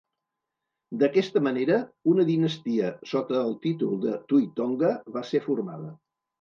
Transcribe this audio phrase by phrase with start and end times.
[1.03, 1.77] D'aquesta manera,
[2.15, 5.97] una dinastia sota el títol de Tui Tonga va ser formada.